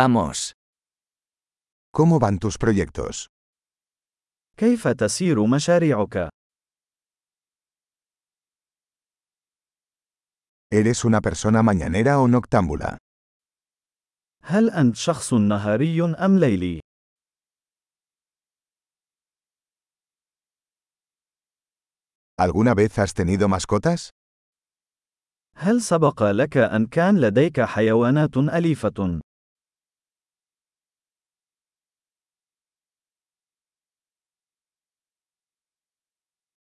Vamos. 0.00 0.52
¿Cómo 1.90 2.18
van 2.18 2.38
tus 2.38 2.58
proyectos? 2.58 3.26
كيف 4.56 4.88
تسير 4.88 5.46
مشاريعك؟ 5.46 6.28
¿Eres 10.70 11.04
una 11.04 11.20
persona 11.20 11.62
mañanera 11.62 12.20
o 12.20 12.28
noctámbula? 12.28 12.98
هل 14.42 14.70
أنت 14.70 14.96
شخص 14.96 15.34
نهاري 15.34 16.02
أم 16.04 16.38
ليلي؟ 16.38 16.80
¿Alguna 22.38 22.74
vez 22.74 22.98
has 22.98 23.14
tenido 23.14 23.48
mascotas? 23.48 24.10
هل 25.56 25.82
سبق 25.82 26.22
لك 26.22 26.56
أن 26.56 26.86
كان 26.86 27.20
لديك 27.20 27.60
حيوانات 27.60 28.36
أليفة؟ 28.36 29.20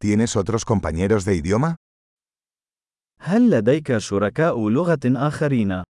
¿Tienes 0.00 0.36
otros 0.36 0.64
compañeros 0.64 1.24
de 1.24 1.34
idioma? 1.36 1.76
هل 3.20 3.50
لديك 3.50 3.98
شركاء 3.98 4.68
لغة 4.68 5.00
آخرين؟ 5.04 5.82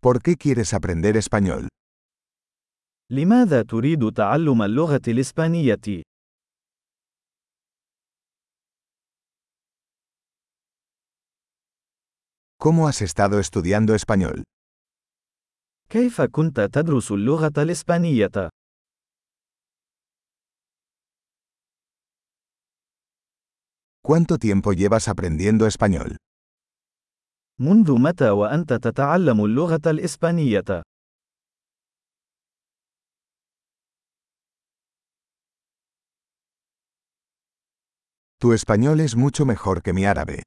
¿Por 0.00 0.22
qué 0.22 0.36
quieres 0.36 0.72
aprender 0.74 1.16
español? 1.16 1.68
لماذا 3.10 3.62
تريد 3.62 4.12
تعلم 4.12 4.62
اللغة 4.62 5.00
الإسبانية؟ 5.08 6.02
¿Cómo 12.60 12.88
has 12.88 13.02
estado 13.02 13.38
estudiando 13.40 13.94
español? 13.94 14.44
كيف 15.92 16.20
كنت 16.20 16.60
تدرس 16.60 17.12
اللغة 17.12 17.52
الإسبانية؟ 17.58 18.48
¿Cuánto 24.02 24.38
tiempo 24.38 24.72
llevas 24.72 25.08
aprendiendo 25.08 25.66
español? 25.66 26.16
منذ 27.60 27.98
متى 27.98 28.30
وأنت 28.30 28.72
تتعلم 28.72 29.44
اللغة 29.44 29.80
الإسبانية؟ 29.86 30.82
Tu 38.40 38.52
español 38.52 39.00
es 39.00 39.16
mucho 39.16 39.44
mejor 39.44 39.82
que 39.82 39.92
mi 39.92 40.04
árabe. 40.04 40.42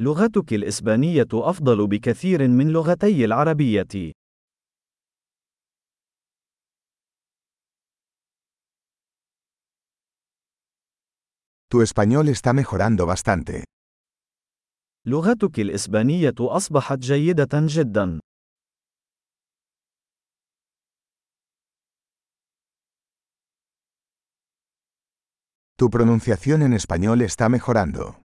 لغتك 0.00 0.52
الإسبانية 0.52 1.28
أفضل 1.32 1.86
بكثير 1.86 2.48
من 2.48 2.68
لغتي 2.68 3.24
العربية. 3.24 4.12
Tu 11.70 11.82
español 11.82 12.28
está 12.28 12.52
mejorando 12.52 13.06
bastante. 13.06 13.64
لغتك 15.06 15.60
الإسبانية 15.60 16.34
أصبحت 16.40 16.98
جيدة 16.98 17.48
جدا. 17.54 18.20
Tu 25.76 25.90
pronunciación 25.90 26.62
en 26.62 26.72
español 26.72 27.22
está 27.22 27.48
mejorando. 27.48 28.27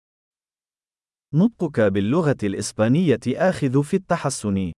نطقك 1.33 1.79
باللغة 1.79 2.37
الإسبانية 2.43 3.19
آخذ 3.27 3.83
في 3.83 3.95
التحسن. 3.95 4.71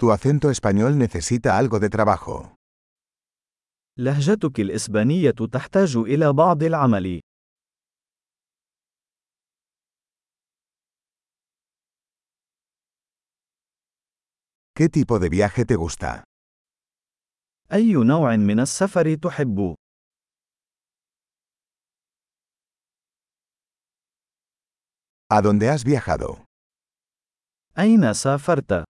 Tu 0.00 0.10
acento 0.12 0.50
español 0.50 0.96
necesita 0.96 1.56
algo 1.58 1.78
de 1.78 1.88
trabajo. 1.88 2.54
لهجتك 3.98 4.60
الإسبانية 4.60 5.30
تحتاج 5.52 5.96
إلى 5.96 6.32
بعض 6.32 6.62
العمل. 6.62 7.20
¿Qué 14.74 14.88
tipo 14.88 15.18
de 15.18 15.28
viaje 15.28 15.64
te 15.64 15.74
gusta? 15.74 16.27
أي 17.72 17.92
نوع 17.92 18.36
من 18.36 18.60
السفر 18.60 19.14
تحب؟ 19.14 19.74
¿A 25.30 25.42
dónde 25.42 25.68
has 25.68 25.84
viajado? 25.84 26.44
أين 27.78 28.12
سافرت؟ 28.12 28.84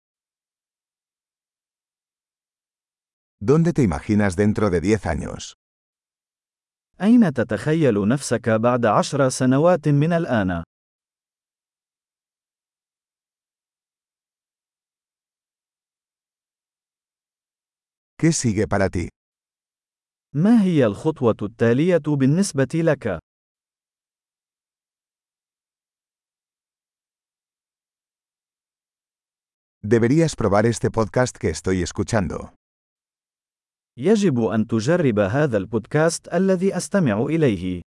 ¿Dónde 3.41 3.73
te 3.73 3.81
imaginas 3.83 4.35
dentro 4.35 4.69
de 4.69 4.81
10 4.81 5.05
años? 5.05 5.53
أين 7.01 7.33
تتخيل 7.33 8.07
نفسك 8.07 8.49
بعد 8.49 8.85
عشر 8.85 9.29
سنوات 9.29 9.87
من 9.87 10.13
الآن؟ 10.13 10.63
¿Qué 18.19 18.31
sigue 18.31 18.67
para 18.67 18.89
ti? 18.89 19.09
ما 20.35 20.63
هي 20.63 20.85
الخطوة 20.85 21.35
التالية 21.41 22.01
بالنسبة 22.07 22.67
لك؟ 22.75 23.19
Deberías 29.83 30.35
probar 30.35 30.65
este 30.65 30.89
podcast 30.89 31.37
que 31.37 31.49
estoy 31.49 31.81
escuchando. 31.83 32.53
يجب 33.97 34.39
أن 34.39 34.67
تجرب 34.67 35.19
هذا 35.19 35.57
البودكاست 35.57 36.33
الذي 36.33 36.77
أستمع 36.77 37.21
إليه. 37.21 37.81